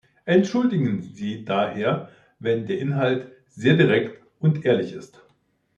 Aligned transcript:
Entschuldigen 0.25 1.13
Sie 1.13 1.45
daher, 1.45 2.09
wenn 2.39 2.65
der 2.65 2.79
Inhalt 2.79 3.29
sehr 3.49 3.75
direkt 3.75 4.19
und 4.39 4.65
ehrlich 4.65 4.93
ist. 4.93 5.21